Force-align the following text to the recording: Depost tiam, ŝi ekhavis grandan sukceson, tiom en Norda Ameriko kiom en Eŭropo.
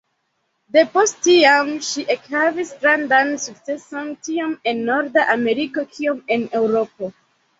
Depost 0.77 1.17
tiam, 1.25 1.67
ŝi 1.87 2.05
ekhavis 2.13 2.71
grandan 2.85 3.29
sukceson, 3.45 4.09
tiom 4.29 4.57
en 4.71 4.81
Norda 4.87 5.27
Ameriko 5.35 5.85
kiom 5.93 6.25
en 6.37 6.49
Eŭropo. 6.61 7.11